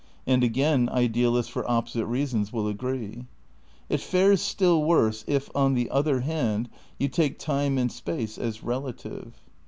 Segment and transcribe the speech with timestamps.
[0.25, 3.27] (And again, idealists for opposite reasons will agree.)
[3.87, 8.61] It fares stiU worse if, on the other hand, you take time and space as
[8.61, 9.39] rela tive.